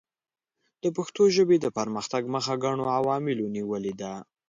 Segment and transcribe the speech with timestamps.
[0.83, 4.13] د پښتو ژبې د پرمختګ مخه ګڼو عواملو نیولې ده.